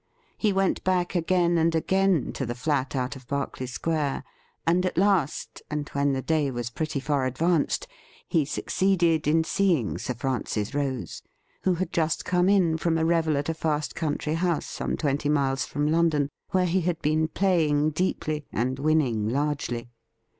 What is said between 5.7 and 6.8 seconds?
when the day was